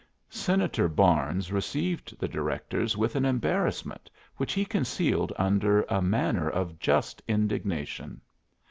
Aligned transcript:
Senator 0.31 0.87
Barnes 0.87 1.51
received 1.51 2.17
the 2.17 2.27
directors 2.27 2.97
with 2.97 3.15
an 3.15 3.23
embarrassment 3.23 4.09
which 4.37 4.51
he 4.53 4.65
concealed 4.65 5.31
under 5.37 5.83
a 5.83 6.01
manner 6.01 6.49
of 6.49 6.79
just 6.79 7.21
indignation. 7.27 8.19